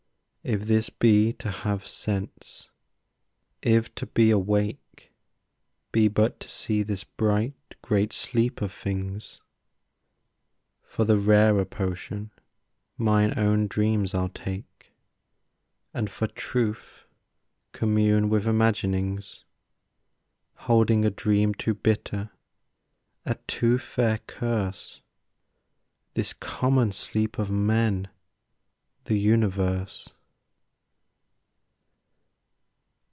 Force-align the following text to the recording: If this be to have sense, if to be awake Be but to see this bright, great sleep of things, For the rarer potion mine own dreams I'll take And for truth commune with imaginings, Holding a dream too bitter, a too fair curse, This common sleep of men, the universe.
If 0.43 0.61
this 0.61 0.89
be 0.89 1.33
to 1.33 1.51
have 1.51 1.85
sense, 1.85 2.71
if 3.61 3.93
to 3.93 4.07
be 4.07 4.31
awake 4.31 5.13
Be 5.91 6.07
but 6.07 6.39
to 6.39 6.49
see 6.49 6.81
this 6.81 7.03
bright, 7.03 7.53
great 7.83 8.11
sleep 8.11 8.59
of 8.59 8.71
things, 8.71 9.39
For 10.81 11.05
the 11.05 11.19
rarer 11.19 11.63
potion 11.65 12.31
mine 12.97 13.37
own 13.37 13.67
dreams 13.67 14.15
I'll 14.15 14.29
take 14.29 14.95
And 15.93 16.09
for 16.09 16.25
truth 16.25 17.05
commune 17.71 18.27
with 18.27 18.47
imaginings, 18.47 19.45
Holding 20.65 21.05
a 21.05 21.11
dream 21.11 21.53
too 21.53 21.75
bitter, 21.75 22.31
a 23.27 23.35
too 23.45 23.77
fair 23.77 24.17
curse, 24.25 25.03
This 26.15 26.33
common 26.33 26.93
sleep 26.93 27.37
of 27.37 27.51
men, 27.51 28.07
the 29.03 29.19
universe. 29.19 30.09